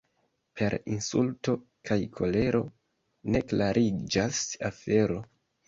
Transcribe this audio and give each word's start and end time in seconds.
Per 0.61 0.75
insulto 0.93 1.55
kaj 1.91 1.99
kolero 2.17 2.63
ne 3.37 3.45
klariĝas 3.53 4.43
afero. 4.75 5.23